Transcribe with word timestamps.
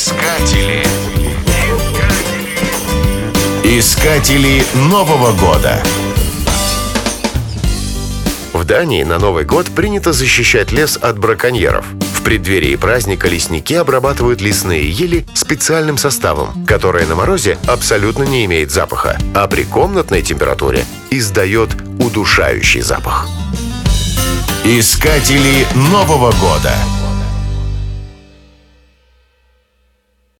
Искатели. 0.00 0.86
Искатели 3.64 4.62
Нового 4.88 5.32
года. 5.32 5.82
В 8.52 8.62
Дании 8.62 9.02
на 9.02 9.18
Новый 9.18 9.44
год 9.44 9.66
принято 9.66 10.12
защищать 10.12 10.70
лес 10.70 10.96
от 11.02 11.18
браконьеров. 11.18 11.84
В 12.14 12.22
преддверии 12.22 12.76
праздника 12.76 13.26
лесники 13.26 13.74
обрабатывают 13.74 14.40
лесные 14.40 14.88
ели 14.88 15.26
специальным 15.34 15.98
составом, 15.98 16.64
которое 16.64 17.04
на 17.04 17.16
морозе 17.16 17.58
абсолютно 17.66 18.22
не 18.22 18.44
имеет 18.44 18.70
запаха, 18.70 19.18
а 19.34 19.48
при 19.48 19.64
комнатной 19.64 20.22
температуре 20.22 20.84
издает 21.10 21.70
удушающий 21.98 22.82
запах. 22.82 23.26
Искатели 24.64 25.66
Нового 25.74 26.30
года. 26.40 26.72